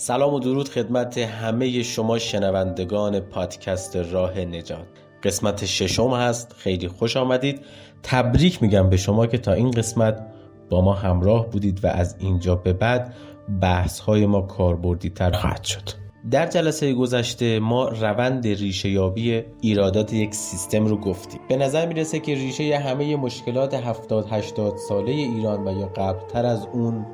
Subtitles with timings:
[0.00, 4.86] سلام و درود خدمت همه شما شنوندگان پادکست راه نجات.
[5.22, 7.60] قسمت ششم هست خیلی خوش آمدید.
[8.02, 10.26] تبریک میگم به شما که تا این قسمت
[10.70, 13.14] با ما همراه بودید و از اینجا به بعد
[13.60, 15.90] بحث های ما کاربردی تر خواهد شد.
[16.30, 21.40] در جلسه گذشته ما روند ریشه یابی ایرادات یک سیستم رو گفتیم.
[21.48, 26.66] به نظر می‌رسه که ریشه همه مشکلات 70 80 ساله ایران و یا قبلتر از
[26.72, 27.06] اون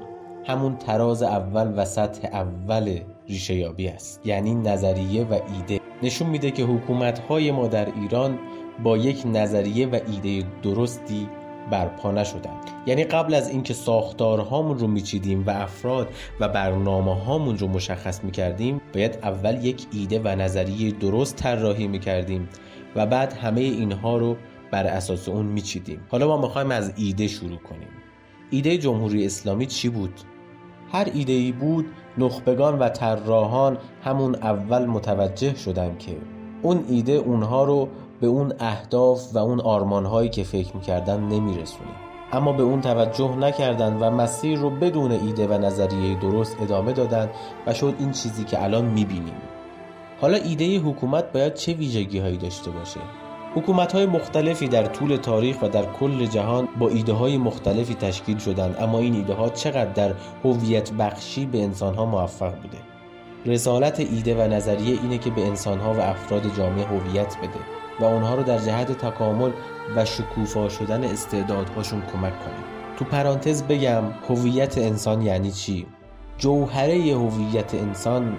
[0.47, 2.99] همون تراز اول و سطح اول
[3.29, 4.21] ریشه یابی است.
[4.25, 5.81] یعنی نظریه و ایده.
[6.03, 8.39] نشون میده که حکومت های ما در ایران
[8.83, 11.29] با یک نظریه و ایده درستی
[11.71, 16.09] برپا نشدن یعنی قبل از اینکه ساختارهامون رو میچیدیم و افراد
[16.41, 22.49] و برنامه هامون رو مشخص می‌کردیم باید اول یک ایده و نظریه درست طراحی می‌کردیم
[22.97, 24.37] و بعد همه اینها رو
[24.71, 26.01] بر اساس اون میچیدیم.
[26.09, 27.89] حالا ما می‌خوایم از ایده شروع کنیم.
[28.51, 30.21] ایده جمهوری اسلامی چی بود؟
[30.93, 31.87] هر ایده ای بود
[32.19, 36.17] نخبگان و طراحان همون اول متوجه شدن که
[36.63, 37.89] اون ایده اونها رو
[38.21, 41.91] به اون اهداف و اون آرمانهایی که فکر می‌کردن نمیرسونه.
[42.33, 47.31] اما به اون توجه نکردن و مسیر رو بدون ایده و نظریه درست ادامه دادن
[47.67, 49.35] و شد این چیزی که الان می‌بینیم.
[50.21, 53.01] حالا ایده حکومت باید چه ویژگی هایی داشته باشه؟
[53.55, 58.39] حکومت های مختلفی در طول تاریخ و در کل جهان با ایده های مختلفی تشکیل
[58.39, 62.79] شدند اما این ایده ها چقدر در هویت بخشی به انسان ها موفق بوده؟
[63.47, 67.61] رسالت ایده و نظریه اینه که به انسان ها و افراد جامعه هویت بده
[68.01, 69.51] و اونها رو در جهت تکامل
[69.97, 72.65] و شکوفا شدن استعدادهاشون کمک کنه.
[72.97, 75.87] تو پرانتز بگم هویت انسان یعنی چی؟
[76.39, 78.37] جوهره هویت انسان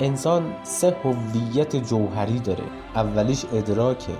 [0.00, 2.64] انسان سه هویت جوهری داره.
[2.94, 4.12] اولیش ادراکه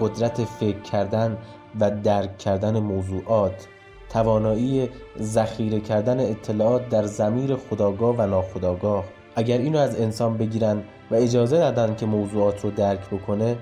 [0.00, 1.38] قدرت فکر کردن
[1.80, 3.66] و درک کردن موضوعات.
[4.08, 4.88] توانایی
[5.20, 9.04] ذخیره کردن اطلاعات در زمیر خداگاه و ناخداگاه.
[9.36, 13.56] اگر اینو از انسان بگیرن و اجازه دادن که موضوعات رو درک بکنه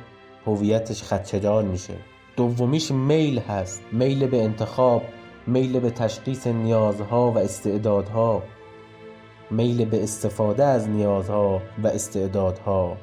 [0.47, 1.95] هویتش خدشهدار میشه.
[2.37, 3.83] دومیش میل هست.
[3.93, 5.03] میل به انتخاب
[5.47, 8.43] میل به تشخیص نیازها و استعدادها.
[9.51, 12.97] میل به استفاده از نیازها و استعدادها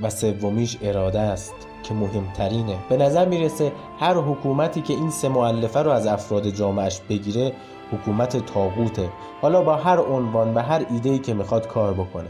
[0.00, 2.76] و سومیش اراده است که مهمترینه.
[2.88, 7.52] به نظر می‌رسه هر حکومتی که این سه معلفه رو از افراد جامعش بگیره
[7.92, 9.08] حکومت تاغوته.
[9.42, 12.28] حالا با هر عنوان و هر ایدهی که می‌خواد کار بکنه.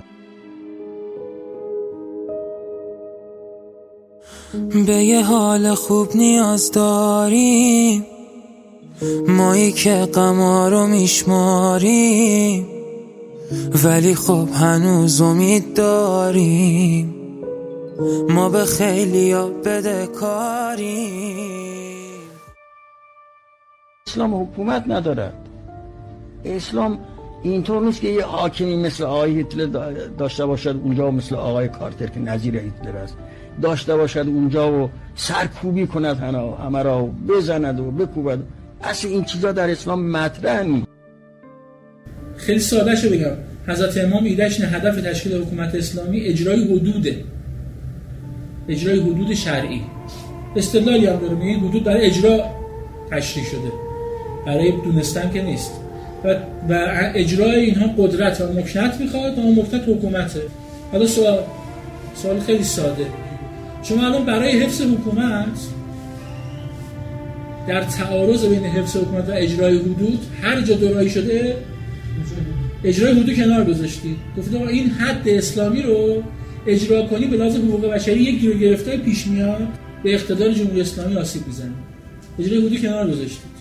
[4.87, 8.07] به یه حال خوب نیاز داریم.
[9.29, 12.76] مایی که قما رو میشماریم.
[13.85, 17.15] ولی خب هنوز امید داریم.
[18.29, 21.37] ما به خیلی ها بده کاریم.
[24.07, 25.35] اسلام حکومت ندارد.
[26.45, 26.99] اسلام
[27.43, 32.21] اینطور نیست که یه حاکمی مثل آقای هیتلر داشته باشد اونجا مثل آقای کارتر که
[32.21, 33.17] نظیر هیتلر است.
[33.63, 36.17] داشته باشد اونجا و سرکوبی کند
[36.65, 38.39] همه را بزند و بکوبد.
[38.83, 40.96] اصل این چیزا در اسلام مطرح نیست.
[42.47, 43.33] خیلی ساده شو بگم.
[43.67, 47.17] حضرت امام ایدهش هدف تشکیل حکومت اسلامی اجرای حدوده.
[48.69, 49.81] اجرای حدود شرعی.
[50.57, 51.35] استدلالی هم داره.
[51.35, 52.45] میگه حدود برای اجرا
[53.11, 53.73] تشریح شده.
[54.47, 55.73] برای دونستن که نیست.
[56.25, 56.35] و,
[56.69, 58.41] و اجرای اینها قدرت.
[58.41, 60.41] و مکنت می‌خواد و مکنت حکومته.
[60.93, 61.39] حالا سوال
[62.15, 63.07] سوال خیلی ساده.
[63.83, 65.59] شما الان برای حفظ حکومت
[67.69, 71.57] در تعارض بین حفظ حکومت و اجرای حدود هر جا دورایی شده
[72.85, 74.17] اجرای حدود کنار گذاشتی.
[74.39, 76.23] گفتی این حد اسلامی رو
[76.67, 79.69] اجرا کنی به لازم حقوق بشری یک گیر گرفته پیش میاد
[80.03, 81.73] به اقتدار جمهوری اسلامی آسیب می‌زنه
[82.39, 83.57] اجرای حدود کنار گذاشتید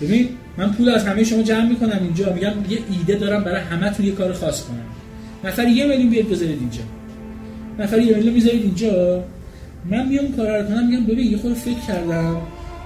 [0.00, 0.28] ببین
[0.58, 2.32] من پول از همه شما جمع می‌کنم اینجا.
[2.32, 4.84] میگم یه ایده دارم برای همتون یه کار خاص کنم.
[5.44, 6.82] نفر یه میلیون بیاد بذارید اینجا.
[7.78, 9.24] نفر یه میلیون می‌ذارید اینجا.
[9.90, 12.36] من میام کار رو کنم میگم ببین یه خورده فکر کردم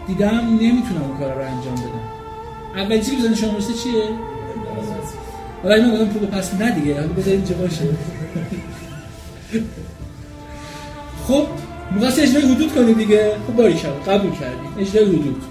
[0.07, 2.18] دیدم نمی‌تونم اون کار رو انجام بدم.
[2.77, 4.09] اول چیزی بزنه شما چیه؟
[5.63, 7.85] حالا اینا بگم پول پس نه دیگه حالا بذار اینجا باشه.
[11.29, 11.47] خب
[11.97, 15.43] مقصد اجرای حدود کنی دیگه؟ خب باری شد قبول کردیم اجرای حدود.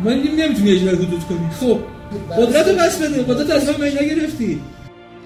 [0.00, 1.50] ما نمی‌تونی اجرای حدود کنی.
[1.60, 1.78] خب
[2.38, 3.22] قدرت رو بس بده.
[3.22, 4.60] قدرت از من نگرفتی.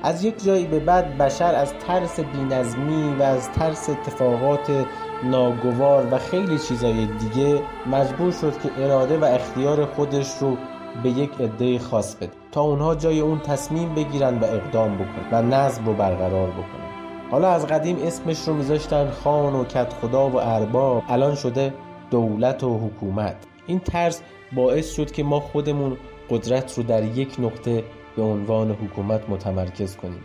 [0.03, 4.87] از یک جایی به بعد بشر از ترس بینظمی و از ترس اتفاقات
[5.25, 10.57] ناگوار و خیلی چیزای دیگه مجبور شد که اراده و اختیار خودش رو
[11.03, 15.43] به یک عده خاص بده تا اونها جای اون تصمیم بگیرن و اقدام بکنن و
[15.43, 16.89] نظم رو برقرار بکنن.
[17.31, 21.03] حالا از قدیم اسمش رو میذاشتن خان و کت خدا و ارباب.
[21.09, 21.75] الان شده
[22.11, 23.37] دولت و حکومت.
[23.67, 25.97] این ترس باعث شد که ما خودمون
[26.31, 27.85] قدرت رو در یک نقطه
[28.17, 30.21] به عنوان حکومت متمرکز کنیم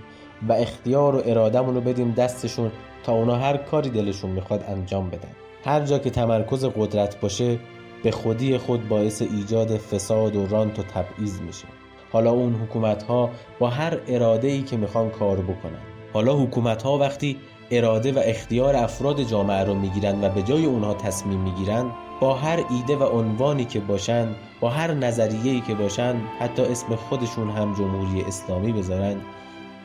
[0.48, 2.71] و اختیار و ارادهمون رو بدیم دستشون
[3.04, 5.30] تا اونا هر کاری دلشون می‌خواد انجام بدن.
[5.65, 7.60] هر جا که تمرکز قدرت باشه
[8.03, 11.67] به خودی خود باعث ایجاد فساد و رانت و تبعیض میشه.
[12.11, 13.29] حالا اون حکومت ها
[13.59, 15.81] با هر اراده ای که می‌خوان کار بکنن.
[16.13, 17.38] حالا حکومت ها وقتی
[17.71, 22.63] اراده و اختیار افراد جامعه رو می‌گیرن و به جای اونها تصمیم می‌گیرن با هر
[22.69, 24.27] ایده و عنوانی که باشن
[24.59, 29.15] با هر نظریه‌ای که باشن حتی اسم خودشون هم جمهوری اسلامی بذارن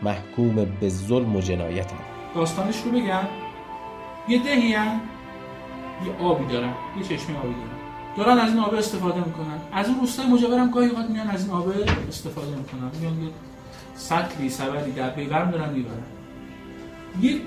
[0.03, 1.99] محکوم به ظلم و جنایت هم.
[2.35, 3.29] داستانش رو بگم.
[4.29, 4.79] یه دهی یه
[6.23, 6.73] آبی دارن.
[6.97, 7.78] یه چشمه آبی دارن.
[8.19, 9.59] دارن از این آب استفاده می‌کنن.
[9.73, 11.73] از اون روستای مجاور هم گاهی اوقات میان از این آب
[12.09, 12.91] استفاده می‌کنن.
[13.01, 13.31] میان یه
[13.95, 16.03] سطلی سبدی در پیورم دارن می‌برن.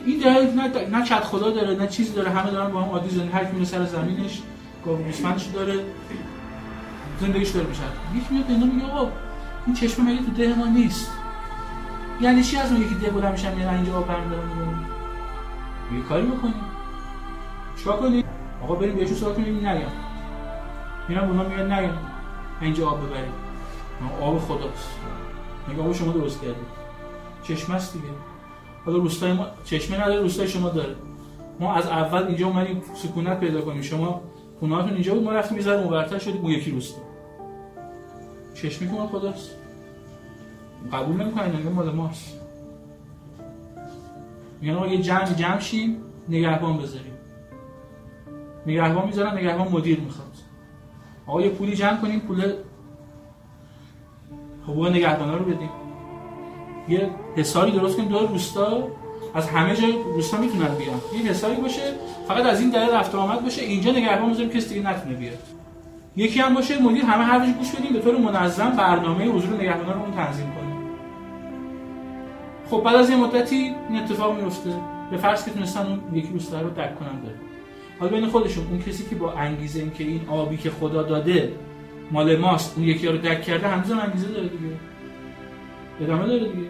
[0.05, 2.29] این داره نه نه چت خدا داره نه چیزی داره.
[2.29, 4.41] همه دارن با هم عادی زندگی هر میره سر زمینش
[4.85, 5.79] گوسفندش داره
[7.21, 7.81] زندگیش داره میشه
[8.15, 9.11] یک میاد اینا میگه آقا
[9.65, 11.11] این چشمه مگه تو ده ما نیست.
[12.21, 14.85] یعنی چی از اون یکی ده بلند میشن میرن اینجا آب برمی دارن می‌برن؟
[15.95, 16.53] یه کاری بکنیم.
[17.77, 18.23] چیکار کنیم؟
[18.63, 19.91] آقا بریم بهشون سوال کنیم نیام
[21.11, 21.97] میرن اونا میگن نیام
[22.61, 23.33] اینجا آب ببریم.
[24.21, 24.89] آب خداست
[25.67, 26.55] میگه آب شما درست کردید
[27.43, 28.05] چشمه است دیگه.
[28.85, 30.95] حالا روستای ما چشمه نداره روستای شما داره.
[31.59, 33.81] ما از اول اینجا اومدیم سکونت پیدا کنیم.
[33.81, 34.21] شما
[34.59, 37.01] خونهاتون اینجا بود ما رفتیم ذره مبرتر شدیم اون یکی روستا.
[38.53, 39.49] چشمی که خداست
[40.93, 42.37] قبول نمی‌کنن میگن مال ماست.
[44.61, 45.97] میگن آقا یه جمع جمع شیم
[46.29, 47.13] نگهبان بذاریم.
[48.67, 50.20] نگهبان می‌ذارن نگهبان مدیر می‌خواد.
[51.31, 52.53] آقا یه پولی جمع کنیم پول
[54.63, 55.69] حقوق نگهبانا رو بدیم.
[56.89, 58.87] یه حسابی درست کنیم دور روستا
[59.33, 61.01] از همه جای روستا می‌تونن بیان.
[61.13, 61.81] یه حسابی باشه
[62.27, 65.37] فقط از این دره رفت آمد باشه اینجا نگهبان بذاریم کسی دیگه نتونه بیاد.
[66.15, 70.01] یکی هم باشه مدیر همه حرفش گوش بدیم به طور منظم برنامه حضور نگهبانا رو
[70.01, 70.77] اون تنظیم کنیم.
[72.69, 74.73] خب بعد از یه مدتی این اتفاق میفته
[75.11, 77.50] به فرض که تونستن اون یکی روستا رو دک کنن بره.
[78.01, 81.53] حالا بین خودشون اون کسی که با انگیزه این که این آبی که خدا داده
[82.11, 84.73] مال ماست اون یکی رو دک کرده هنوز انگیزه داره دیگه.
[86.01, 86.69] ادامه داره دیگه.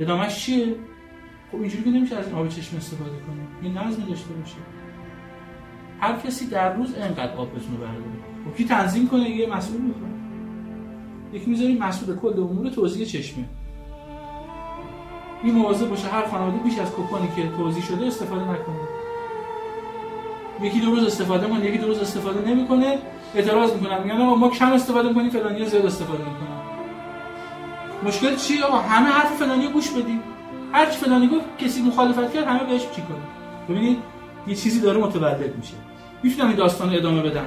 [0.00, 0.74] ادامهش چیه؟
[1.52, 4.56] خب اینجوری که نمیشه از این آب چشم استفاده کنه یه نظمی داشته باشه.
[6.00, 8.04] هر کسی در روز انقدر آب بتونه برداره.
[8.50, 10.10] خب کی تنظیم کنه؟ یه مسئول می‌خواد.
[11.32, 13.44] یکی می‌ذاریم مسئول کل امور توزیع چشمه.
[15.42, 18.76] این مواظب باشه هر خانواده بیش از کوپانی که توزیع شده استفاده نکنه.
[20.62, 22.98] یکی دو روز استفاده کنه یکی دو روز استفاده نمی‌کنه.
[23.34, 26.62] اعتراض می‌کنن میگن آقا ما کم استفاده می‌کنیم فلانی زیاد استفاده می‌کنن.
[28.02, 30.20] مشکل چیه؟ آقا همه حرف فلانی گوش بدیم.
[30.72, 33.22] هر چی فلانی گفت کسی مخالفت کرد همه بهش چی کنیم
[33.68, 33.98] ببینید
[34.46, 35.74] یه چیزی داره متولد میشه.
[36.22, 37.46] می‌تونم این داستان رو ادامه بدم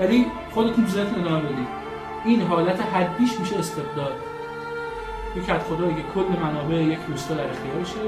[0.00, 1.68] ولی خودتون ذهنتون ادامه بدید.
[2.24, 4.12] این حالت حدیش میشه استبداد.
[5.36, 8.00] یک خدایی که کل منابع یک روستا در اختیارشه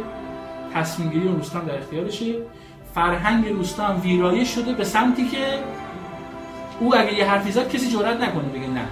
[0.75, 2.35] تصمیم گیری روستا در اختیارشه
[2.95, 5.59] فرهنگ روستا هم ویرایش شده به سمتی که
[6.81, 8.89] او اگه یه حرفی زد کسی جرئت نکنه بگه نه.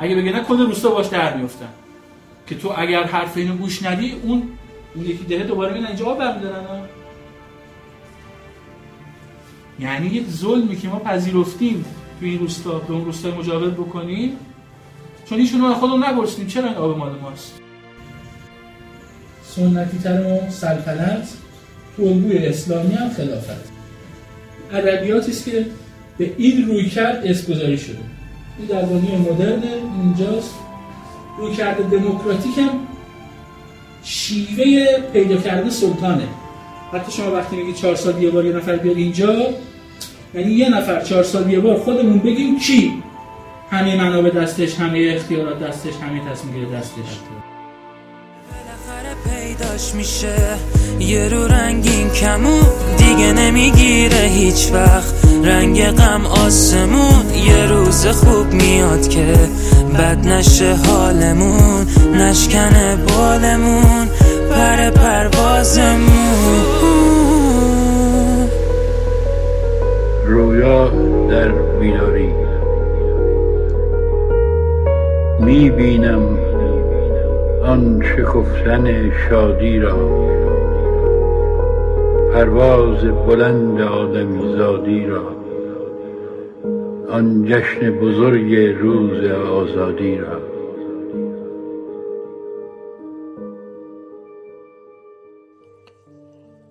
[0.00, 1.68] اگه بگه نه کل روستا باش در میفتن
[2.46, 4.42] که تو اگر حرف اینو گوش ندی اون
[4.94, 6.80] اون یکی دهه دوباره میاد اینجا برمیدارن
[9.78, 11.84] یعنی یک ظلمی که ما پذیرفتیم
[12.20, 14.36] تو این روستا به اون روستای مجاور بکنیم.
[15.30, 17.60] چون ایشون رو خودمون نگرسیم چرا این آب مال ماست.
[19.42, 21.28] سنتی تر ما سلطنت
[21.96, 23.70] تو الگوی اسلامی هم خلافت.
[24.72, 25.66] ادبیاتی است که
[26.18, 27.98] به این روی کرد اسمگذاری شده.
[28.58, 29.62] این در دنیای مدرن
[30.02, 30.54] اینجاست.
[31.38, 32.70] روی کرده دموکراتیک هم
[34.02, 36.28] شیوه پیدا کردن سلطانه.
[36.92, 39.46] حتی شما وقتی میگی چهار سال یه بار یه نفر بیاد اینجا
[40.34, 43.02] یعنی یه نفر چهار سال یه بار خودمون بگیم کی؟
[43.70, 47.20] همه منابع دستش همه اختیارات دستش همه تصمیم گیری دستش.
[49.24, 50.36] پیداش میشه.
[50.98, 52.62] یه رو رنگین کمون
[52.98, 55.14] دیگه نمی‌گیره هیچ وقت.
[55.44, 59.34] رنگ غم آسمون یه روز خوب میاد که
[59.98, 61.86] بد نشه حالمون.
[62.14, 64.08] نشکنه بالمون
[64.50, 66.00] پر پروازمون.
[70.26, 70.88] رویا
[71.30, 72.49] در بیداری
[75.50, 76.38] می‌بینم
[77.64, 79.96] آن شکفتن شادی را.
[82.34, 85.22] پرواز بلند آدمی زادی را.
[87.10, 90.40] آن جشن بزرگ روز آزادی را.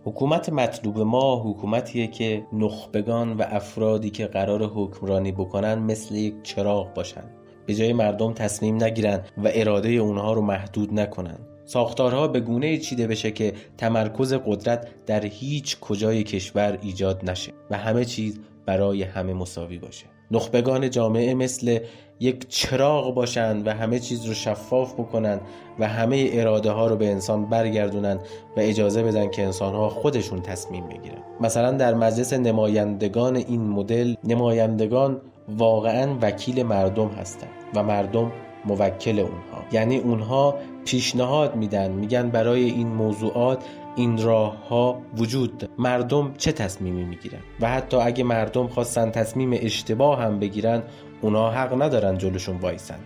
[0.05, 6.93] حکومت مطلوب ما حکومتیه که نخبگان و افرادی که قرار حکمرانی بکنن مثل یک چراغ
[6.93, 7.38] باشن.
[7.69, 11.37] به جای مردم تصمیم نگیرن و اراده اونها رو محدود نکنن.
[11.65, 17.77] ساختارها به گونه چیده بشه که تمرکز قدرت در هیچ کجای کشور ایجاد نشه و
[17.77, 20.05] همه چیز برای همه مساوی باشه.
[20.31, 21.79] نخبگان جامعه مثل
[22.19, 25.39] یک چراغ باشند و همه چیز رو شفاف بکنن
[25.79, 28.15] و همه اراده ها رو به انسان برگردونن
[28.57, 31.21] و اجازه بدن که انسان ها خودشون تصمیم بگیرن.
[31.41, 35.21] مثلا در مجلس نمایندگان این مدل نمایندگان
[35.57, 38.31] واقعا وکیل مردم هستند و مردم
[38.65, 39.63] موکل اونها.
[39.71, 43.65] یعنی اونها پیشنهاد میدن میگن برای این موضوعات
[43.95, 50.21] این راه ها وجود مردم چه تصمیمی می‌گیرن؟ و حتی اگه مردم خواستن تصمیم اشتباه
[50.21, 50.83] هم بگیرن
[51.21, 52.99] اونا حق ندارن جلوشون وایسن.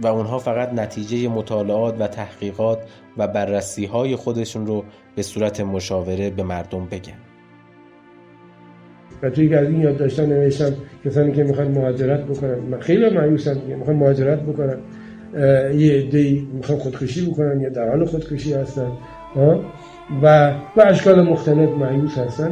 [0.00, 2.78] و اونها فقط نتیجه مطالعات و تحقیقات
[3.16, 4.84] و بررسی های خودشون رو
[5.16, 7.18] به صورت مشاوره به مردم بگن.
[9.24, 10.72] و توی از این یاد داشتن نوشتم
[11.04, 12.58] کسانی که می‌خوان مهاجرت بکنن.
[12.70, 14.76] من خیلی مایوسم دیگه می‌خوان مهاجرت بکنن.
[15.76, 18.88] یه عده‌ای می‌خوان خودکشی بکنن یا در حال خودکشی هستن.
[20.22, 22.50] و به اشکال مختلف مایوس هستن.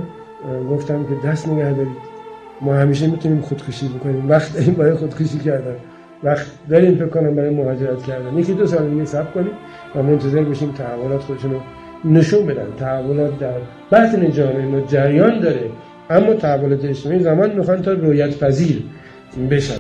[0.71, 2.13] گفتم که دست نگه دارید.
[2.61, 4.29] ما همیشه می‌تونیم خودکشی بکنیم.
[4.31, 5.75] وقت داریم برای خودکشی کردن.
[6.25, 8.39] وقت داریم فکر کنم برای مهاجرت کردن.
[8.39, 9.53] یکی دو سال دیگه صبر کنیم
[9.97, 11.61] و منتظر بشیم تحولات خودشون رو
[12.05, 12.67] نشون بدن.
[12.79, 13.59] تحولات در
[13.93, 15.71] بطن جامعه ما جریان داره.
[16.11, 18.83] اما تحولات اجتماعی زمان می‌خوان تا رویت پذیر
[19.51, 19.77] بشن.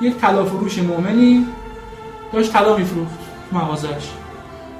[0.00, 1.46] یک طلا فروش مؤمنی
[2.32, 3.18] داشت طلا میفروخت
[3.52, 4.10] مغازش.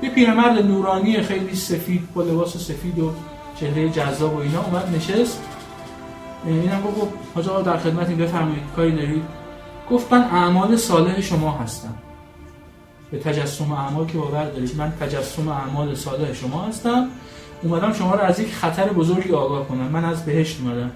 [0.03, 3.13] یه پیرمرد نورانی خیلی سفید با لباس سفید و
[3.61, 5.43] چهره جذاب و اینا اومد نشست.
[6.47, 9.23] اینم گفت حاج در خدمتی بفرمایید کاری دارید؟
[9.91, 11.95] گفت من اعمال صالح شما هستم.
[13.11, 14.77] به تجسم اعمال که باور دارید.
[14.77, 17.09] من تجسم اعمال صالح شما هستم.
[17.63, 19.89] اومدم شما رو از یک خطر بزرگی آگاه کنم.
[19.89, 20.91] من از بهشت اومدم.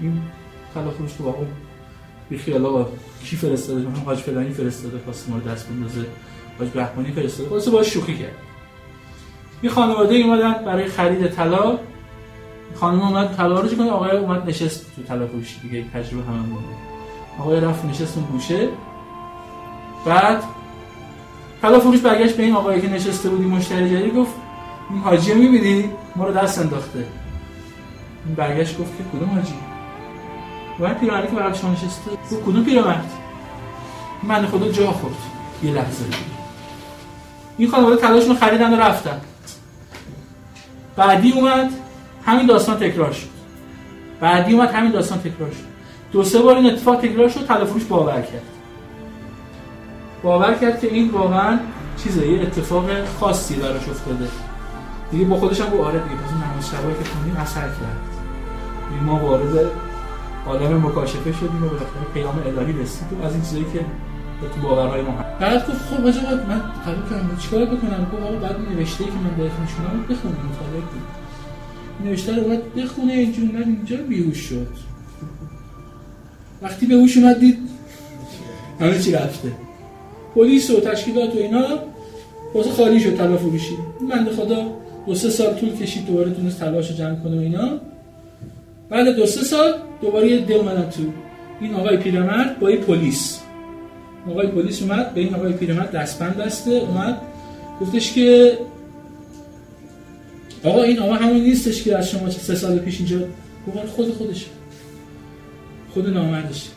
[0.00, 0.22] این
[0.98, 1.44] فروش تو واقعا
[2.28, 2.86] بی خیالا
[3.24, 6.06] کی فرستاده؟ من حاج فلانی فرستاده خواست ما دست بندازه.
[6.58, 7.50] حاج بهمانی فرستاده.
[7.50, 8.34] خلاص باش شوخی کرد.
[9.62, 11.78] یه خانواده اومدن برای خرید طلا.
[12.74, 16.64] خانم اومد طلا رو کنه؟ آقای اومد نشست تو طلا فروشی دیگه تجربه همه بود.
[17.38, 18.68] آقای رفت نشست اون گوشه
[20.04, 20.42] بعد
[21.62, 24.32] طلا فروش برگشت به این آقایی که نشسته بودی مشتری جدید گفت
[24.90, 26.98] این حاجی می‌بینی؟ ما رو دست انداخته.
[28.26, 29.54] این برگشت گفت که کدوم حاجی؟
[30.80, 33.10] و پیرمردی که برای شما نشسته گفت کدوم پیرمرد؟
[34.22, 35.14] من خدا جا خورد.
[35.62, 36.04] یه لحظه.
[37.58, 39.20] این خانواده طلاشون رو خریدن و رفتن.
[40.96, 41.70] بعدی اومد
[42.26, 43.28] همین داستان تکرار شد.
[44.20, 45.70] بعدی اومد همین داستان تکرار شد.
[46.12, 48.42] دو سه بار این اتفاق تکرار شد تلفروش باور کرد.
[50.22, 51.58] باور کرد که این واقعا
[51.96, 54.28] چیزه یه اتفاق خاصی براش افتاده.
[55.10, 58.10] دیگه با خودش هم آره دیگه پس نماز شبایی که خوندیم اثر کرد.
[59.06, 59.70] ما وارد
[60.46, 63.80] عالم مکاشفه شدیم و بالاخره پیام الهی رسید از این چیزایی که
[64.54, 68.56] تو باورهای ما بعد گفت خب آقا من قبول کردم چیکار بکنم؟ گفت آقا بعد
[68.74, 71.20] نوشته که من بهتون شونم بخونید مطالعه کنید
[72.04, 74.68] نوشته رو باید بخونه اینجور من اینجا بیهوش شد.
[76.62, 77.58] وقتی به هوش اومد دید
[78.80, 79.52] همه چی رفته.
[80.34, 81.64] پلیس و تشکیلات و اینا
[82.54, 83.76] واسه خالی شد طلا فروشی
[84.08, 84.66] من خدا
[85.06, 87.78] دو سه سال طول کشید دوباره تونست تلاش جمع کنه و اینا.
[88.90, 91.02] بعد دو سه سال دوباره یه ده اومدن تو.
[91.60, 93.40] این آقای پیرمرد با این پلیس.
[94.30, 97.20] آقای پلیس اومد به این آقای پیرمرد دستبند بسته اومد.
[97.80, 98.58] گفتش که
[100.64, 103.18] آقا این آقا همون نیستش که از شما سه سال پیش اینجا.
[103.66, 104.46] گفت خود خودش
[105.94, 106.68] خود نامردش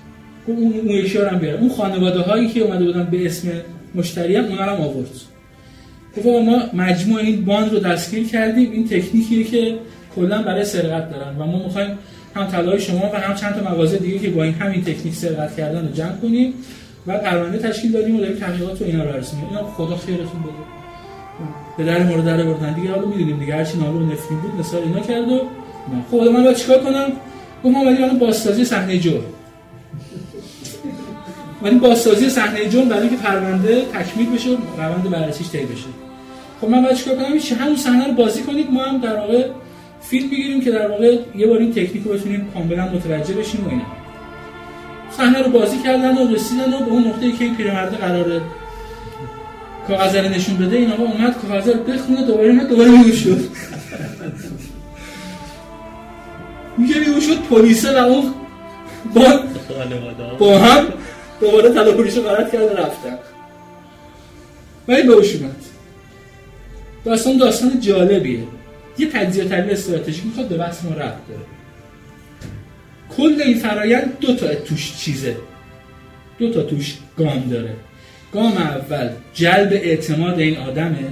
[0.47, 3.47] اون اون یکی هم بیاره اون خانواده هایی که اومده بودن به اسم
[3.95, 5.09] مشتری هم اونا هم آورد.
[6.17, 8.71] گفت ما مجموع این باند رو دستگیر کردیم.
[8.71, 9.75] این تکنیکیه که
[10.15, 11.97] کلا برای سرقت دارن و ما می‌خوایم
[12.35, 15.57] هم طلای شما و هم چند تا مغازه دیگه که با این همین تکنیک سرقت
[15.57, 16.53] کردن رو جمع کنیم
[17.07, 20.63] و پرونده تشکیل دادیم و داریم تحقیقات و اینا رو رسونیم اینا خدا خیرتون بده.
[21.77, 24.99] به در مورد در بردن دیگه حالا می‌دونیم دیگه هرچی نالو نفرین بود مثال اینا
[24.99, 25.41] کرد و
[26.11, 27.11] خب من باید چیکار کنم؟
[27.63, 29.23] گفت ما اومدیم بازسازی صحنه جرم.
[31.63, 35.85] ولی بازسازی صحنه جرم برای اینکه پرونده تکمیل بشه و روند بررسیش طی بشه.
[36.61, 38.71] خب من باید چیکار کنم؟ چه همون صحنه رو بازی کنید.
[38.71, 39.47] ما هم در واقع
[40.01, 43.69] فیلم بگیریم که در واقع یه بار این تکنیک رو بتونیم کاملا متوجه بشیم و
[43.69, 43.83] اینا.
[45.17, 48.41] صحنه رو بازی کردن و رسیدن و به اون نقطه‌ای که این پیرمرد قراره
[49.87, 53.39] کاغذ رو نشون بده این آقا اومد کاغذ رو بخونه دوباره اومد دوباره میگوش شد.
[56.77, 58.33] میگه میگوش شد پلیسه و اون
[59.13, 59.39] با,
[60.39, 60.85] با هم
[61.43, 63.17] دوباره تلاپوریش رو غلط کرده رفتن
[64.87, 65.55] ولی به اوش اومد.
[67.05, 68.43] داستان داستان جالبیه.
[68.97, 71.41] یه تجزیه تحلیل استراتژیک می‌خواد به بحث ما رفت داره.
[73.17, 75.35] کل این فرایند دو تا توش چیزه.
[76.39, 77.75] دو تا توش گام داره.
[78.33, 81.09] گام اول جلب اعتماد این آدمه.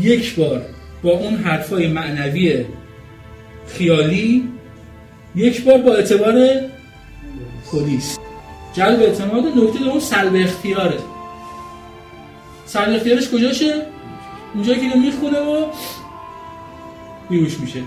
[0.00, 0.62] یک بار
[1.02, 2.64] با اون حرفای معنوی
[3.68, 4.48] خیالی
[5.34, 6.34] یک بار با اعتبار
[7.72, 8.18] پلیس.
[8.72, 10.98] جلب اعتماد نکته دوم سلب اختیاره.
[12.66, 13.86] سلب اختیارش کجاشه؟
[14.54, 15.66] اونجایی که می‌خونه و
[17.30, 17.82] بیوش میشه.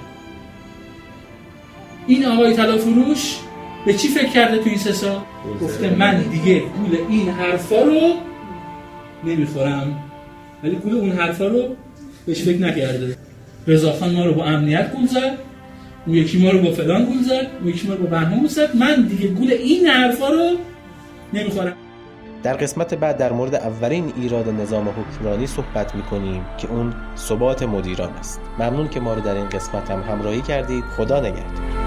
[2.08, 3.38] این آقای تلافروش
[3.86, 5.22] به چی فکر کرده تو این سه سال؟
[5.62, 8.14] گفته من دیگه گول این حرفا رو
[9.24, 10.04] نمی‌خورم.
[10.64, 11.76] ولی گول اون حرفا رو
[12.26, 13.18] بهش فکر نکرده.
[13.68, 15.38] رضاخان ما رو با امنیت گول زد
[16.08, 18.76] اون یکی ما رو با فلان گول زد اون یکی ما رو با بهمان زد.
[18.76, 20.58] من دیگه گول این حرفا رو
[21.34, 21.74] نمی‌خورم.
[22.44, 28.10] در قسمت بعد در مورد اولین ایراد نظام حکمرانی صحبت می‌کنیم که اون ثبات مدیران
[28.14, 28.42] است.
[28.60, 30.84] ممنون که ما رو در این قسمت هم همراهی کردید.
[30.84, 31.87] خدا نگهدار.